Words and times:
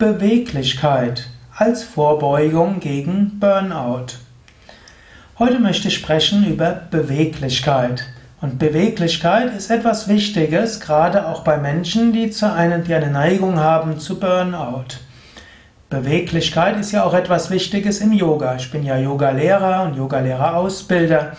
Beweglichkeit 0.00 1.28
als 1.54 1.82
Vorbeugung 1.82 2.80
gegen 2.80 3.38
Burnout. 3.38 4.14
Heute 5.38 5.58
möchte 5.58 5.88
ich 5.88 5.94
sprechen 5.94 6.46
über 6.46 6.70
Beweglichkeit. 6.90 8.04
Und 8.40 8.58
Beweglichkeit 8.58 9.54
ist 9.54 9.70
etwas 9.70 10.08
Wichtiges, 10.08 10.80
gerade 10.80 11.28
auch 11.28 11.44
bei 11.44 11.58
Menschen, 11.58 12.14
die, 12.14 12.30
zu 12.30 12.50
einem, 12.50 12.82
die 12.84 12.94
eine 12.94 13.10
Neigung 13.10 13.58
haben 13.58 14.00
zu 14.00 14.18
Burnout. 14.18 14.86
Beweglichkeit 15.90 16.78
ist 16.78 16.92
ja 16.92 17.04
auch 17.04 17.12
etwas 17.12 17.50
Wichtiges 17.50 18.00
im 18.00 18.14
Yoga. 18.14 18.56
Ich 18.56 18.70
bin 18.70 18.82
ja 18.82 18.96
Yoga-Lehrer 18.96 19.82
und 19.82 19.98
Yoga-Lehrer-Ausbilder. 19.98 21.36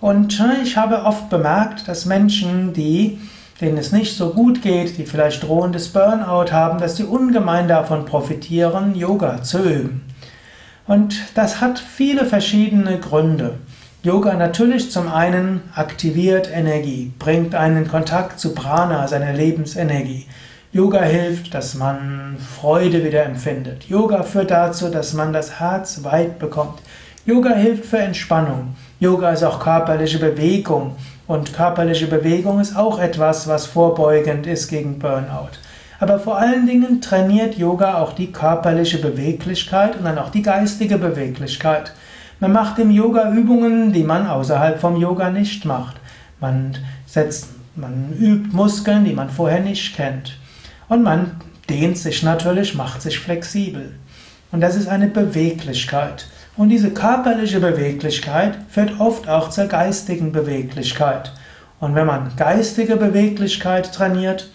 Und 0.00 0.40
ich 0.62 0.76
habe 0.76 1.02
oft 1.02 1.28
bemerkt, 1.30 1.88
dass 1.88 2.04
Menschen, 2.04 2.72
die 2.72 3.18
denen 3.60 3.78
es 3.78 3.92
nicht 3.92 4.16
so 4.16 4.30
gut 4.30 4.62
geht, 4.62 4.98
die 4.98 5.04
vielleicht 5.04 5.42
drohendes 5.42 5.88
Burnout 5.88 6.52
haben, 6.52 6.78
dass 6.78 6.96
sie 6.96 7.04
ungemein 7.04 7.68
davon 7.68 8.04
profitieren, 8.04 8.94
Yoga 8.94 9.42
zu 9.42 9.58
üben. 9.58 10.04
Und 10.86 11.16
das 11.34 11.60
hat 11.60 11.78
viele 11.78 12.24
verschiedene 12.24 12.98
Gründe. 12.98 13.54
Yoga 14.02 14.34
natürlich 14.34 14.92
zum 14.92 15.12
einen 15.12 15.60
aktiviert 15.74 16.48
Energie, 16.52 17.12
bringt 17.18 17.54
einen 17.54 17.84
in 17.84 17.88
Kontakt 17.88 18.38
zu 18.38 18.54
Prana, 18.54 19.08
seiner 19.08 19.32
Lebensenergie. 19.32 20.26
Yoga 20.72 21.02
hilft, 21.02 21.52
dass 21.52 21.74
man 21.74 22.36
Freude 22.38 23.04
wieder 23.04 23.24
empfindet. 23.24 23.84
Yoga 23.84 24.22
führt 24.22 24.50
dazu, 24.50 24.88
dass 24.88 25.14
man 25.14 25.32
das 25.32 25.58
Herz 25.58 26.04
weit 26.04 26.38
bekommt. 26.38 26.80
Yoga 27.26 27.54
hilft 27.54 27.86
für 27.86 27.98
Entspannung. 27.98 28.76
Yoga 29.00 29.30
ist 29.30 29.42
auch 29.42 29.60
körperliche 29.60 30.18
Bewegung. 30.18 30.94
Und 31.28 31.52
körperliche 31.52 32.06
Bewegung 32.06 32.58
ist 32.58 32.74
auch 32.74 32.98
etwas, 32.98 33.46
was 33.46 33.66
vorbeugend 33.66 34.46
ist 34.46 34.68
gegen 34.68 34.98
Burnout. 34.98 35.58
Aber 36.00 36.18
vor 36.18 36.38
allen 36.38 36.66
Dingen 36.66 37.02
trainiert 37.02 37.58
Yoga 37.58 37.98
auch 37.98 38.14
die 38.14 38.32
körperliche 38.32 38.96
Beweglichkeit 38.96 39.96
und 39.96 40.06
dann 40.06 40.18
auch 40.18 40.30
die 40.30 40.42
geistige 40.42 40.96
Beweglichkeit. 40.96 41.92
Man 42.40 42.52
macht 42.52 42.78
im 42.78 42.90
Yoga 42.90 43.30
Übungen, 43.30 43.92
die 43.92 44.04
man 44.04 44.26
außerhalb 44.26 44.80
vom 44.80 44.96
Yoga 44.96 45.28
nicht 45.28 45.66
macht. 45.66 45.96
Man 46.40 46.78
setzt, 47.04 47.48
man 47.76 48.14
übt 48.18 48.56
Muskeln, 48.56 49.04
die 49.04 49.12
man 49.12 49.28
vorher 49.28 49.60
nicht 49.60 49.96
kennt. 49.96 50.38
Und 50.88 51.02
man 51.02 51.32
dehnt 51.68 51.98
sich 51.98 52.22
natürlich, 52.22 52.74
macht 52.74 53.02
sich 53.02 53.18
flexibel. 53.18 53.92
Und 54.50 54.62
das 54.62 54.76
ist 54.76 54.88
eine 54.88 55.08
Beweglichkeit. 55.08 56.26
Und 56.58 56.70
diese 56.70 56.90
körperliche 56.90 57.60
Beweglichkeit 57.60 58.58
führt 58.68 58.98
oft 58.98 59.28
auch 59.28 59.48
zur 59.48 59.66
geistigen 59.66 60.32
Beweglichkeit. 60.32 61.32
Und 61.78 61.94
wenn 61.94 62.06
man 62.08 62.32
geistige 62.36 62.96
Beweglichkeit 62.96 63.94
trainiert, 63.94 64.50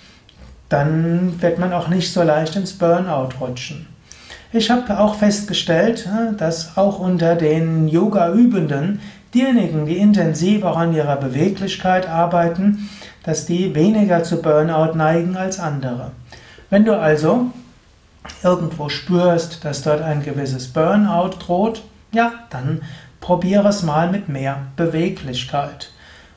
dann 0.67 1.41
wird 1.41 1.59
man 1.59 1.71
auch 1.71 1.87
nicht 1.87 2.11
so 2.11 2.21
leicht 2.21 2.57
ins 2.57 2.73
Burnout 2.73 3.29
rutschen. 3.39 3.87
Ich 4.51 4.69
habe 4.69 4.99
auch 4.99 5.15
festgestellt, 5.15 6.09
dass 6.37 6.75
auch 6.75 6.99
unter 6.99 7.35
den 7.35 7.87
Yoga-Übenden 7.87 8.99
diejenigen, 9.33 9.85
die 9.85 9.97
intensiv 9.97 10.65
auch 10.65 10.75
an 10.75 10.93
ihrer 10.93 11.15
Beweglichkeit 11.15 12.09
arbeiten, 12.09 12.89
dass 13.23 13.45
die 13.45 13.73
weniger 13.75 14.25
zu 14.25 14.41
Burnout 14.41 14.97
neigen 14.97 15.37
als 15.37 15.57
andere. 15.57 16.11
Wenn 16.69 16.83
du 16.83 16.99
also 16.99 17.45
irgendwo 18.43 18.89
spürst, 18.89 19.63
dass 19.63 19.83
dort 19.83 20.01
ein 20.01 20.21
gewisses 20.21 20.67
Burnout 20.67 21.37
droht, 21.39 21.83
ja, 22.13 22.31
dann 22.49 22.81
probiere 23.19 23.67
es 23.69 23.83
mal 23.83 24.09
mit 24.09 24.29
mehr 24.29 24.57
Beweglichkeit. 24.75 25.89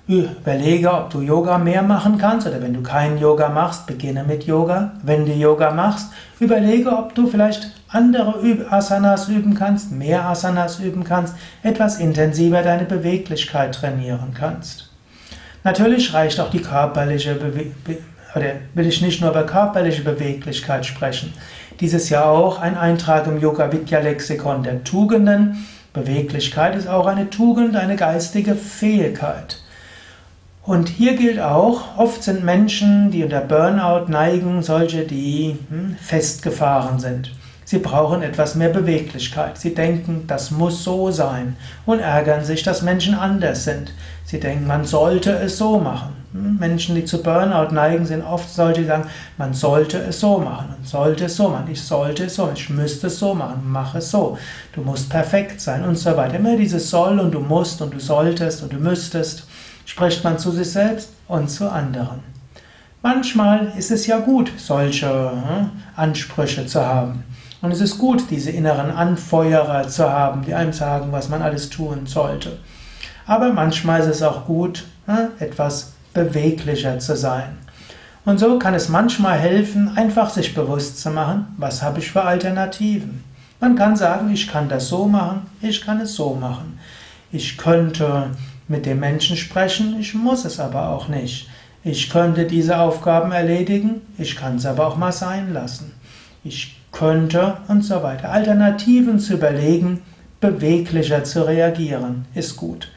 Überlege, 0.09 0.93
ob 0.93 1.11
du 1.11 1.21
Yoga 1.21 1.59
mehr 1.59 1.83
machen 1.83 2.17
kannst 2.17 2.47
oder 2.47 2.63
wenn 2.63 2.75
du 2.75 2.83
kein 2.83 3.19
Yoga 3.19 3.49
machst, 3.49 3.87
beginne 3.87 4.23
mit 4.23 4.45
Yoga. 4.45 4.93
Wenn 5.03 5.27
du 5.27 5.33
Yoga 5.33 5.73
machst, 5.73 6.13
überlege, 6.39 6.91
ob 6.91 7.15
du 7.17 7.27
vielleicht 7.27 7.73
andere 7.89 8.35
Asanas 8.71 9.29
üben 9.29 9.55
kannst, 9.55 9.91
mehr 9.91 10.25
Asanas 10.25 10.79
üben 10.79 11.03
kannst, 11.03 11.35
etwas 11.65 11.99
intensiver 11.99 12.63
deine 12.63 12.85
Beweglichkeit 12.85 13.75
trainieren 13.75 14.33
kannst. 14.33 14.91
Natürlich 15.65 16.15
reicht 16.15 16.39
auch 16.39 16.51
die 16.51 16.63
körperliche 16.63 17.35
Beweglichkeit, 17.35 18.05
oder 18.37 18.53
will 18.75 18.87
ich 18.87 19.01
nicht 19.01 19.21
nur 19.21 19.31
über 19.31 19.45
körperliche 19.45 20.03
Beweglichkeit 20.03 20.87
sprechen. 20.87 21.33
Dieses 21.81 22.11
Jahr 22.11 22.27
auch 22.27 22.61
ein 22.61 22.77
Eintrag 22.77 23.27
im 23.27 23.41
Yoga 23.41 23.73
Vidya 23.73 23.99
Lexikon 24.01 24.63
der 24.63 24.85
Tugenden. 24.85 25.67
Beweglichkeit 25.97 26.77
ist 26.77 26.89
auch 26.89 27.07
eine 27.07 27.31
Tugend, 27.31 27.75
eine 27.75 27.97
geistige 27.97 28.55
Fähigkeit. 28.55 29.63
Und 30.63 30.89
hier 30.89 31.17
gilt 31.17 31.41
auch, 31.41 31.97
oft 31.97 32.23
sind 32.23 32.45
Menschen, 32.45 33.11
die 33.11 33.25
unter 33.25 33.41
Burnout 33.41 34.11
neigen, 34.11 34.63
solche, 34.63 35.05
die 35.05 35.57
hm, 35.71 35.97
festgefahren 36.01 36.99
sind. 36.99 37.33
Sie 37.65 37.79
brauchen 37.79 38.23
etwas 38.23 38.55
mehr 38.55 38.69
Beweglichkeit. 38.69 39.59
Sie 39.59 39.75
denken, 39.75 40.25
das 40.27 40.51
muss 40.51 40.85
so 40.85 41.11
sein 41.11 41.57
und 41.85 42.01
ärgern 42.01 42.45
sich, 42.45 42.63
dass 42.63 42.83
Menschen 42.83 43.15
anders 43.15 43.65
sind. 43.65 43.93
Sie 44.25 44.39
denken, 44.39 44.67
man 44.67 44.85
sollte 44.85 45.33
es 45.33 45.57
so 45.57 45.79
machen. 45.79 46.15
Hm, 46.37 46.59
Menschen, 46.59 46.95
die 46.95 47.05
zu 47.05 47.23
Burnout 47.23 47.73
neigen, 47.73 48.07
sind 48.07 48.23
oft 48.23 48.53
solche, 48.53 48.83
die 48.83 48.87
sagen, 48.87 49.09
man 49.39 49.55
sollte 49.55 49.99
es 49.99 50.21
so 50.21 50.39
machen, 50.39 50.69
man 50.69 50.85
sollte 50.85 51.25
es 51.25 51.37
so 51.37 51.49
machen, 51.49 51.69
ich 51.71 51.83
sollte 51.83 52.25
es 52.25 52.35
so, 52.35 52.51
ich 52.55 52.69
müsste 52.69 53.07
es 53.07 53.19
so 53.19 53.35
machen, 53.35 53.63
mach 53.67 53.95
es 53.95 54.11
so, 54.11 54.37
du 54.75 54.83
musst 54.83 55.09
perfekt 55.09 55.61
sein 55.61 55.85
und 55.85 55.97
so 55.97 56.17
weiter. 56.17 56.37
Immer 56.37 56.57
dieses 56.57 56.91
soll 56.91 57.19
und 57.19 57.33
du 57.33 57.41
musst 57.41 57.81
und 57.81 57.95
du 57.95 58.01
solltest 58.01 58.63
und 58.63 58.73
du 58.73 58.77
müsstest, 58.77 59.47
spricht 59.87 60.23
man 60.25 60.39
zu 60.39 60.51
sich 60.51 60.71
selbst 60.71 61.11
und 61.29 61.49
zu 61.49 61.71
anderen. 61.71 62.21
Manchmal 63.03 63.73
ist 63.79 63.91
es 63.91 64.07
ja 64.07 64.19
gut, 64.19 64.51
solche 64.57 65.31
hm, 65.31 65.71
Ansprüche 65.95 66.67
zu 66.67 66.85
haben. 66.85 67.25
Und 67.63 67.73
es 67.73 67.81
ist 67.81 67.99
gut, 67.99 68.25
diese 68.31 68.51
inneren 68.51 68.91
Anfeuerer 68.91 69.89
zu 69.89 70.11
haben, 70.11 70.45
die 70.45 70.55
einem 70.55 70.73
sagen, 70.73 71.11
was 71.11 71.29
man 71.29 71.41
alles 71.41 71.71
tun 71.71 72.07
sollte. 72.07 72.59
Aber 73.27 73.53
manchmal 73.53 74.01
ist 74.01 74.07
es 74.07 74.23
auch 74.23 74.45
gut, 74.45 74.85
ne, 75.07 75.31
etwas 75.39 75.96
beweglicher 76.17 76.99
zu 76.99 77.15
sein. 77.15 77.59
Und 78.25 78.41
so 78.41 78.59
kann 78.59 78.75
es 78.75 78.89
manchmal 78.89 79.39
helfen, 79.39 79.97
einfach 79.97 80.31
sich 80.31 80.55
bewusst 80.55 81.01
zu 81.01 81.11
machen, 81.11 81.47
was 81.59 81.83
habe 81.83 82.01
ich 82.01 82.11
für 82.11 82.23
Alternativen. 82.23 83.23
Man 83.61 83.77
kann 83.77 83.97
sagen, 83.97 84.33
ich 84.33 84.49
kann 84.49 84.69
das 84.69 84.89
so 84.89 85.07
machen, 85.07 85.43
ich 85.61 85.83
kann 85.83 86.01
es 86.01 86.15
so 86.15 86.35
machen. 86.35 86.79
Ich 87.31 87.57
könnte 87.57 88.31
mit 88.67 88.87
dem 88.87 88.99
Menschen 88.99 89.37
sprechen, 89.37 89.97
ich 90.01 90.15
muss 90.15 90.45
es 90.45 90.59
aber 90.59 90.89
auch 90.89 91.09
nicht. 91.09 91.49
Ich 91.85 92.11
könnte 92.11 92.47
diese 92.47 92.79
Aufgaben 92.79 93.31
erledigen, 93.31 94.01
ich 94.19 94.35
kann 94.35 94.57
es 94.57 94.67
aber 94.67 94.87
auch 94.87 94.97
mal 94.97 95.13
sein 95.13 95.53
lassen. 95.53 95.93
Ich 96.43 96.81
könnte 96.93 97.59
und 97.69 97.83
so 97.83 98.03
weiter. 98.03 98.31
Alternativen 98.31 99.21
zu 99.21 99.35
überlegen, 99.35 100.03
beweglicher 100.41 101.25
zu 101.25 101.47
reagieren, 101.47 102.25
ist 102.35 102.57
gut. 102.57 102.89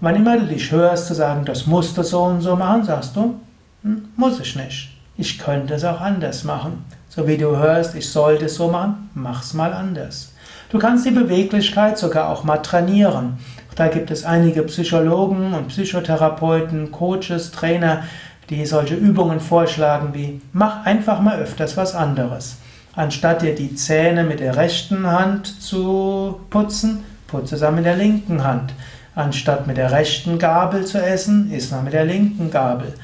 Wann 0.00 0.14
immer 0.14 0.38
du 0.38 0.46
dich 0.46 0.70
hörst 0.70 1.08
zu 1.08 1.14
sagen, 1.14 1.44
das 1.44 1.66
musst 1.66 1.98
du 1.98 2.02
so 2.02 2.22
und 2.22 2.40
so 2.40 2.54
machen, 2.54 2.84
sagst 2.84 3.16
du, 3.16 3.34
hm, 3.82 4.08
muss 4.16 4.38
ich 4.38 4.54
nicht. 4.54 4.96
Ich 5.16 5.38
könnte 5.38 5.74
es 5.74 5.84
auch 5.84 6.00
anders 6.00 6.44
machen. 6.44 6.84
So 7.08 7.26
wie 7.26 7.36
du 7.36 7.56
hörst, 7.56 7.96
ich 7.96 8.08
sollte 8.08 8.44
es 8.44 8.54
so 8.54 8.68
machen, 8.68 9.10
mach's 9.14 9.54
mal 9.54 9.72
anders. 9.72 10.32
Du 10.70 10.78
kannst 10.78 11.04
die 11.04 11.10
Beweglichkeit 11.10 11.98
sogar 11.98 12.28
auch 12.28 12.44
mal 12.44 12.58
trainieren. 12.58 13.38
Da 13.74 13.88
gibt 13.88 14.12
es 14.12 14.24
einige 14.24 14.62
Psychologen 14.64 15.52
und 15.54 15.68
Psychotherapeuten, 15.68 16.92
Coaches, 16.92 17.50
Trainer, 17.50 18.04
die 18.50 18.64
solche 18.66 18.94
Übungen 18.94 19.40
vorschlagen 19.40 20.10
wie, 20.12 20.40
mach 20.52 20.84
einfach 20.84 21.20
mal 21.20 21.38
öfters 21.40 21.76
was 21.76 21.96
anderes. 21.96 22.58
Anstatt 22.94 23.42
dir 23.42 23.54
die 23.54 23.74
Zähne 23.74 24.22
mit 24.22 24.38
der 24.38 24.56
rechten 24.56 25.06
Hand 25.06 25.60
zu 25.60 26.40
putzen, 26.50 27.04
putze 27.26 27.56
es 27.56 27.70
mit 27.72 27.84
der 27.84 27.96
linken 27.96 28.44
Hand. 28.44 28.72
Anstatt 29.18 29.66
mit 29.66 29.78
der 29.78 29.90
rechten 29.90 30.38
Gabel 30.38 30.86
zu 30.86 31.02
essen, 31.02 31.50
iss 31.52 31.72
mal 31.72 31.82
mit 31.82 31.92
der 31.92 32.04
linken 32.04 32.52
Gabel. 32.52 32.94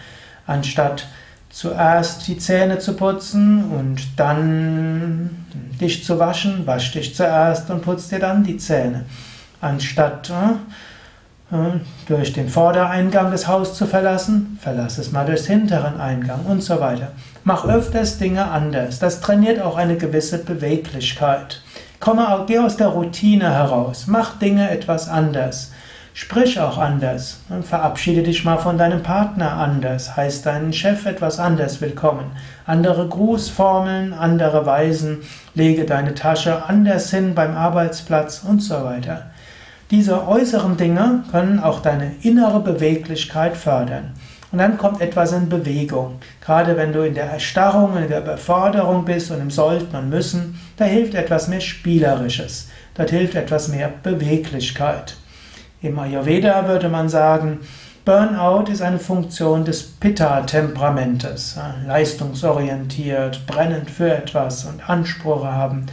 Anstatt 0.47 1.09
zuerst 1.51 2.29
die 2.29 2.39
Zähne 2.39 2.79
zu 2.79 2.95
putzen 2.95 3.65
und 3.65 4.01
dann 4.17 5.45
dich 5.81 6.05
zu 6.05 6.21
waschen, 6.21 6.69
wasch 6.69 6.93
dich 6.93 7.17
zuerst 7.17 7.69
und 7.69 7.83
putz 7.83 8.11
dir 8.11 8.21
dann 8.21 8.45
die 8.45 8.59
Zähne. 8.59 9.07
Anstatt 9.61 10.31
äh, 10.31 11.57
äh 11.57 11.81
durch 12.07 12.33
den 12.33 12.49
Vordereingang 12.49 13.33
des 13.33 13.49
Hauses 13.49 13.75
zu 13.75 13.85
verlassen, 13.85 14.57
verlass 14.63 14.99
es 14.99 15.11
mal 15.11 15.27
durchs 15.27 15.47
hinteren 15.47 16.01
Eingang 16.01 16.47
und 16.47 16.63
so 16.63 16.79
weiter. 16.79 17.11
Mach 17.43 17.65
öfters 17.65 18.19
Dinge 18.19 18.53
anders. 18.53 19.01
Das 19.01 19.21
trainiert 19.21 19.61
auch 19.61 19.77
eine 19.77 19.97
gewisse 19.97 20.39
Beweglichkeit. 20.39 21.61
Komme, 21.99 22.45
geh 22.47 22.61
aus 22.61 22.77
der 22.77 22.89
Routine 22.89 23.53
heraus. 23.53 24.05
Mach 24.07 24.39
Dinge 24.39 24.71
etwas 24.71 25.09
anders. 25.09 25.73
Sprich 26.17 26.61
auch 26.61 26.79
anders. 26.79 27.41
Verabschiede 27.63 28.23
dich 28.23 28.45
mal 28.45 28.59
von 28.59 28.79
deinem 28.79 29.03
Partner 29.03 29.55
anders. 29.55 30.17
Heißt 30.17 30.47
deinen 30.47 30.73
Chef 30.73 31.07
etwas 31.07 31.41
anders 31.41 31.81
willkommen. 31.81 32.27
Andere 32.67 33.09
Grußformeln, 33.09 34.13
andere 34.13 34.65
Weisen. 34.65 35.23
Lege 35.55 35.85
deine 35.85 36.15
Tasche 36.15 36.67
anders 36.67 37.11
hin 37.11 37.35
beim 37.35 37.57
Arbeitsplatz 37.57 38.45
und 38.49 38.63
so 38.63 38.85
weiter. 38.85 39.27
Diese 39.91 40.29
äußeren 40.29 40.77
Dinge 40.77 41.25
können 41.33 41.59
auch 41.59 41.83
deine 41.83 42.13
innere 42.23 42.61
Beweglichkeit 42.61 43.57
fördern. 43.57 44.13
und 44.53 44.59
dann 44.59 44.79
kommt 44.79 45.01
etwas 45.01 45.33
in 45.33 45.49
Bewegung. 45.49 46.21
Gerade 46.41 46.77
wenn 46.77 46.93
du 46.93 47.05
in 47.05 47.15
der 47.15 47.25
Erstarrung, 47.25 47.97
in 47.97 48.07
der 48.07 48.21
Überforderung 48.21 49.05
bist 49.05 49.33
und 49.33 49.41
im 49.41 49.51
Sollten 49.51 49.97
und 49.97 50.11
Müssen, 50.11 50.61
da 50.77 50.85
hilft 50.85 51.17
etwas 51.17 51.49
mehr 51.49 51.61
Spielerisches. 51.61 52.69
Dort 52.95 53.11
hilft 53.11 53.35
etwas 53.35 53.67
mehr 53.67 53.93
Beweglichkeit. 54.05 55.17
Im 55.85 55.99
Ayurveda 55.99 56.67
würde 56.67 56.89
man 56.89 57.11
sagen, 57.11 57.59
Burnout 58.07 58.73
ist 58.73 58.81
eine 58.81 58.99
Funktion 58.99 59.67
des 59.67 59.83
Pitta-Temperamentes. 59.83 61.59
Leistungsorientiert, 61.87 63.47
brennend 63.47 63.91
für 63.91 64.11
etwas 64.11 64.65
und 64.65 64.89
Anspruch 64.89 65.45
haben. 65.45 65.85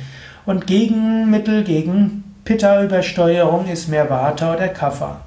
Und 0.46 0.66
Gegenmittel 0.66 1.66
gegen 1.66 2.24
Pitta-Übersteuerung 2.46 3.68
ist 3.68 3.90
mehr 3.90 4.10
Vata 4.10 4.54
oder 4.54 4.70
Kapha. 4.70 5.26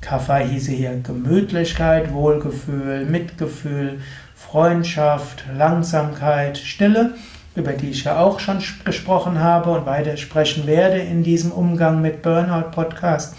Kapha 0.00 0.38
hieße 0.38 0.72
hier 0.72 1.00
Gemütlichkeit, 1.04 2.12
Wohlgefühl, 2.12 3.04
Mitgefühl, 3.04 4.00
Freundschaft, 4.34 5.44
Langsamkeit, 5.56 6.58
Stille, 6.58 7.14
über 7.54 7.74
die 7.74 7.90
ich 7.90 8.02
ja 8.02 8.18
auch 8.18 8.40
schon 8.40 8.58
gesprochen 8.84 9.38
habe 9.38 9.70
und 9.70 9.86
weiter 9.86 10.16
sprechen 10.16 10.66
werde 10.66 10.98
in 10.98 11.22
diesem 11.22 11.52
Umgang 11.52 12.02
mit 12.02 12.22
Burnout 12.22 12.72
Podcast. 12.72 13.36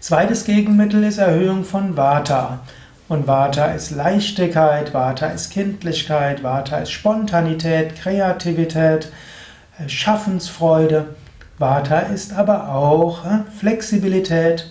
Zweites 0.00 0.44
Gegenmittel 0.44 1.04
ist 1.04 1.18
Erhöhung 1.18 1.64
von 1.64 1.96
Vata. 1.96 2.60
Und 3.08 3.26
Vata 3.26 3.66
ist 3.66 3.90
Leichtigkeit, 3.90 4.92
Vata 4.92 5.26
ist 5.26 5.50
Kindlichkeit, 5.50 6.42
Vata 6.42 6.78
ist 6.78 6.90
Spontanität, 6.90 7.96
Kreativität, 7.96 9.12
äh, 9.78 9.88
Schaffensfreude. 9.88 11.14
Vata 11.58 12.00
ist 12.00 12.32
aber 12.32 12.74
auch 12.74 13.24
äh, 13.24 13.40
Flexibilität, 13.58 14.70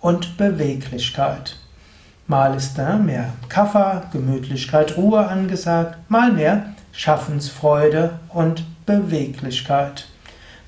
und 0.00 0.36
Beweglichkeit. 0.36 1.56
Mal 2.26 2.54
ist 2.54 2.78
da 2.78 2.96
mehr 2.96 3.32
Kaffer, 3.48 4.08
Gemütlichkeit, 4.12 4.96
Ruhe 4.96 5.26
angesagt, 5.26 5.98
mal 6.10 6.32
mehr 6.32 6.74
Schaffensfreude 6.92 8.18
und 8.28 8.64
Beweglichkeit. 8.86 10.06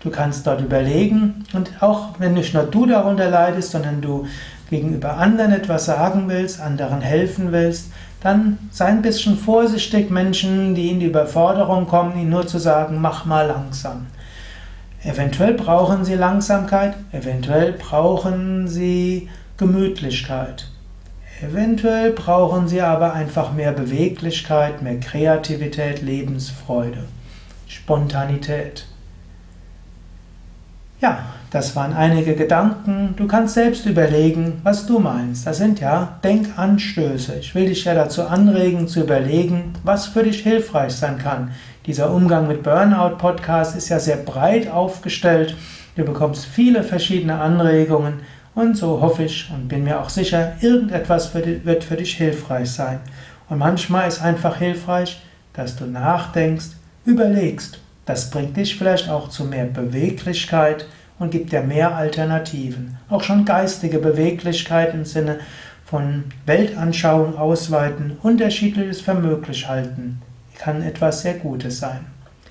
Du 0.02 0.10
kannst 0.10 0.46
dort 0.46 0.60
überlegen 0.60 1.44
und 1.52 1.70
auch 1.80 2.18
wenn 2.18 2.34
nicht 2.34 2.54
nur 2.54 2.64
du 2.64 2.86
darunter 2.86 3.30
leidest, 3.30 3.70
sondern 3.70 4.00
du 4.00 4.26
gegenüber 4.68 5.18
anderen 5.18 5.52
etwas 5.52 5.84
sagen 5.84 6.24
willst, 6.28 6.60
anderen 6.60 7.00
helfen 7.00 7.52
willst, 7.52 7.92
dann 8.20 8.58
sei 8.70 8.86
ein 8.86 9.02
bisschen 9.02 9.36
vorsichtig, 9.36 10.10
Menschen, 10.10 10.74
die 10.74 10.90
in 10.90 11.00
die 11.00 11.06
Überforderung 11.06 11.86
kommen, 11.86 12.18
ihnen 12.18 12.30
nur 12.30 12.46
zu 12.46 12.58
sagen, 12.58 13.00
mach 13.00 13.26
mal 13.26 13.46
langsam. 13.46 14.06
Eventuell 15.04 15.54
brauchen 15.54 16.04
sie 16.04 16.14
Langsamkeit, 16.14 16.94
eventuell 17.10 17.72
brauchen 17.72 18.68
sie 18.68 19.28
Gemütlichkeit. 19.56 20.68
Eventuell 21.42 22.12
brauchen 22.12 22.68
sie 22.68 22.80
aber 22.80 23.12
einfach 23.12 23.52
mehr 23.52 23.72
Beweglichkeit, 23.72 24.80
mehr 24.80 25.00
Kreativität, 25.00 26.00
Lebensfreude, 26.00 27.04
Spontanität. 27.66 28.86
Ja, 31.02 31.18
das 31.50 31.74
waren 31.74 31.94
einige 31.94 32.36
Gedanken. 32.36 33.14
Du 33.16 33.26
kannst 33.26 33.54
selbst 33.54 33.86
überlegen, 33.86 34.60
was 34.62 34.86
du 34.86 35.00
meinst. 35.00 35.44
Das 35.44 35.56
sind 35.56 35.80
ja 35.80 36.20
Denkanstöße. 36.22 37.40
Ich 37.40 37.56
will 37.56 37.66
dich 37.66 37.84
ja 37.84 37.94
dazu 37.94 38.22
anregen, 38.22 38.86
zu 38.86 39.00
überlegen, 39.00 39.72
was 39.82 40.06
für 40.06 40.22
dich 40.22 40.44
hilfreich 40.44 40.92
sein 40.94 41.18
kann. 41.18 41.50
Dieser 41.86 42.14
Umgang 42.14 42.46
mit 42.46 42.62
Burnout 42.62 43.16
Podcast 43.16 43.76
ist 43.76 43.88
ja 43.88 43.98
sehr 43.98 44.18
breit 44.18 44.70
aufgestellt. 44.70 45.56
Du 45.96 46.04
bekommst 46.04 46.46
viele 46.46 46.84
verschiedene 46.84 47.40
Anregungen 47.40 48.20
und 48.54 48.76
so 48.76 49.00
hoffe 49.00 49.24
ich 49.24 49.50
und 49.52 49.66
bin 49.66 49.82
mir 49.82 50.00
auch 50.00 50.08
sicher, 50.08 50.52
irgendetwas 50.60 51.34
wird 51.34 51.82
für 51.82 51.96
dich 51.96 52.14
hilfreich 52.14 52.70
sein. 52.70 53.00
Und 53.48 53.58
manchmal 53.58 54.06
ist 54.06 54.22
einfach 54.22 54.58
hilfreich, 54.58 55.20
dass 55.52 55.74
du 55.74 55.84
nachdenkst, 55.84 56.76
überlegst. 57.04 57.80
Das 58.04 58.30
bringt 58.30 58.56
dich 58.56 58.76
vielleicht 58.76 59.08
auch 59.08 59.28
zu 59.28 59.44
mehr 59.44 59.66
Beweglichkeit 59.66 60.86
und 61.18 61.30
gibt 61.30 61.52
dir 61.52 61.62
mehr 61.62 61.94
Alternativen. 61.94 62.98
Auch 63.08 63.22
schon 63.22 63.44
geistige 63.44 63.98
Beweglichkeit 63.98 64.92
im 64.92 65.04
Sinne 65.04 65.38
von 65.84 66.24
Weltanschauung 66.46 67.36
ausweiten, 67.36 68.16
unterschiedliches 68.22 69.00
für 69.00 69.14
möglich 69.14 69.68
halten, 69.68 70.20
kann 70.58 70.82
etwas 70.82 71.22
sehr 71.22 71.34
Gutes 71.34 71.78
sein. 71.78 72.06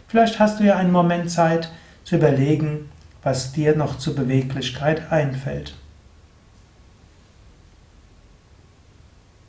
Vielleicht 0.08 0.40
hast 0.40 0.60
du 0.60 0.64
ja 0.64 0.78
einen 0.78 0.92
Moment 0.92 1.32
Zeit 1.32 1.72
zu 2.04 2.16
überlegen, 2.16 2.90
was 3.24 3.52
dir 3.52 3.76
noch 3.76 3.98
zur 3.98 4.16
Beweglichkeit 4.16 5.12
einfällt. 5.12 5.74